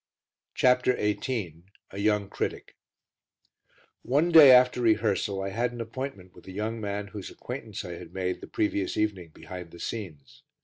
[0.55, 2.75] CHAPTER XVIII A YOUNG CRITIC
[4.01, 7.91] One day after rehearsal I had an appointment with a young man whose acquaintance I
[7.99, 10.41] had made the previous evening behind the scenes.